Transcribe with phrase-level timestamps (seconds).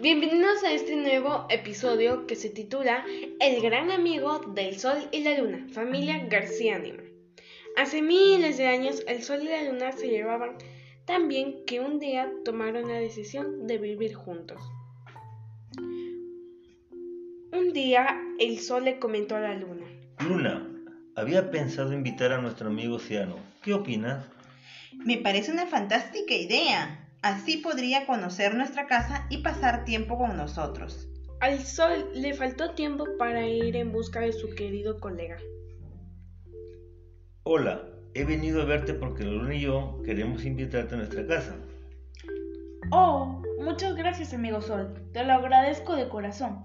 [0.00, 3.04] Bienvenidos a este nuevo episodio que se titula
[3.40, 7.02] El gran amigo del Sol y la Luna, familia García Anima.
[7.76, 10.56] Hace miles de años el Sol y la Luna se llevaban
[11.04, 14.62] tan bien que un día tomaron la decisión de vivir juntos.
[17.52, 19.86] Un día el Sol le comentó a la Luna.
[20.20, 20.64] Luna,
[21.16, 23.34] había pensado invitar a nuestro amigo Oceano.
[23.62, 24.24] ¿Qué opinas?
[24.92, 27.07] Me parece una fantástica idea.
[27.22, 31.08] Así podría conocer nuestra casa y pasar tiempo con nosotros.
[31.40, 35.36] Al sol le faltó tiempo para ir en busca de su querido colega.
[37.42, 37.82] Hola,
[38.14, 41.56] he venido a verte porque Luna y yo queremos invitarte a nuestra casa.
[42.90, 46.62] Oh, muchas gracias amigo Sol, te lo agradezco de corazón,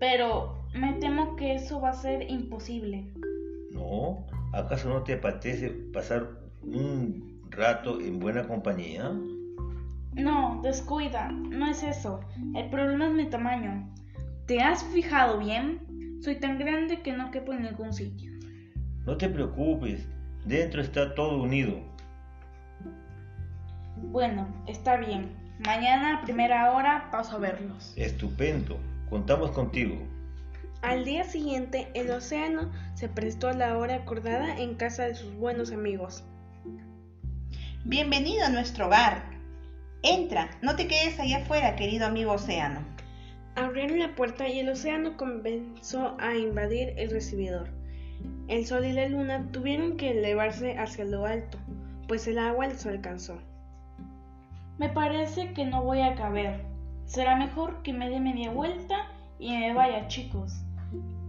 [0.00, 3.12] pero me temo que eso va a ser imposible.
[3.70, 6.28] No, ¿acaso no te apetece pasar
[6.62, 9.12] un rato en buena compañía?
[10.62, 12.20] Descuida, no es eso.
[12.54, 13.92] El problema es mi tamaño.
[14.46, 16.20] ¿Te has fijado bien?
[16.22, 18.30] Soy tan grande que no quepo en ningún sitio.
[19.04, 20.06] No te preocupes,
[20.44, 21.80] dentro está todo unido.
[23.96, 25.32] Bueno, está bien.
[25.66, 27.92] Mañana a primera hora paso a verlos.
[27.96, 28.78] Estupendo,
[29.10, 29.96] contamos contigo.
[30.82, 35.34] Al día siguiente, el océano se prestó a la hora acordada en casa de sus
[35.34, 36.22] buenos amigos.
[37.84, 39.31] Bienvenido a nuestro hogar.
[40.02, 42.80] Entra, no te quedes allá afuera, querido amigo océano.
[43.54, 47.68] Abrieron la puerta y el océano comenzó a invadir el recibidor.
[48.48, 51.58] El sol y la luna tuvieron que elevarse hacia lo alto,
[52.08, 53.38] pues el agua les alcanzó.
[54.78, 56.64] Me parece que no voy a caber.
[57.04, 59.06] Será mejor que me dé media vuelta
[59.38, 60.64] y me vaya, chicos.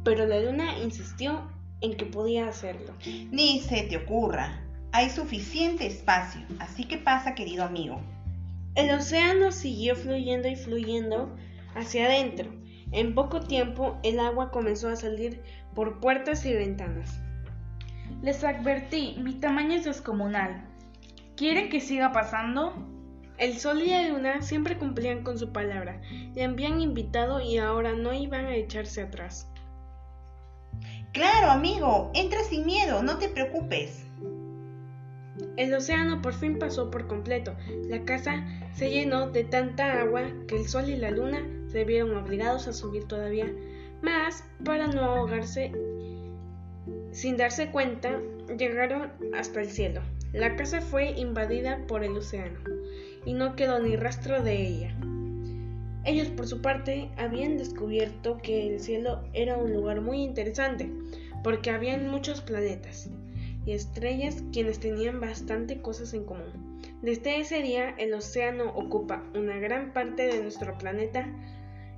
[0.04, 1.48] Pero la luna insistió
[1.82, 2.94] en que podía hacerlo.
[3.30, 4.62] Ni se te ocurra.
[4.94, 8.02] Hay suficiente espacio, así que pasa, querido amigo.
[8.76, 11.36] El océano siguió fluyendo y fluyendo
[11.76, 12.52] hacia adentro.
[12.92, 15.44] En poco tiempo el agua comenzó a salir
[15.76, 17.20] por puertas y ventanas.
[18.24, 20.68] Les advertí, mi tamaño es descomunal.
[21.36, 22.74] ¿Quieren que siga pasando?
[23.38, 26.02] El sol y la luna siempre cumplían con su palabra.
[26.34, 29.48] Le habían invitado y ahora no iban a echarse atrás.
[31.12, 34.06] Claro, amigo, entra sin miedo, no te preocupes.
[35.56, 37.56] El océano por fin pasó por completo.
[37.88, 38.44] La casa
[38.74, 42.74] se llenó de tanta agua que el sol y la luna se vieron obligados a
[42.74, 43.54] subir todavía
[44.02, 45.72] más para no ahogarse.
[47.12, 48.20] Sin darse cuenta,
[48.58, 50.02] llegaron hasta el cielo.
[50.34, 52.60] La casa fue invadida por el océano
[53.24, 54.96] y no quedó ni rastro de ella.
[56.04, 60.92] Ellos por su parte habían descubierto que el cielo era un lugar muy interesante
[61.44, 63.10] porque habían muchos planetas
[63.66, 66.82] y estrellas quienes tenían bastante cosas en común.
[67.02, 71.28] Desde ese día el océano ocupa una gran parte de nuestro planeta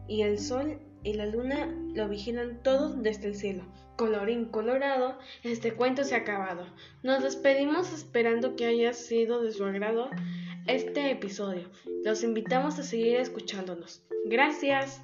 [0.08, 3.64] y el sol y la luna lo vigilan todos desde el cielo.
[3.96, 6.66] Colorín colorado, este cuento se ha acabado.
[7.03, 10.09] Nos despedimos esperando que haya sido de su agrado
[10.68, 11.70] este episodio.
[12.03, 14.03] Los invitamos a seguir escuchándonos.
[14.26, 15.02] Gracias.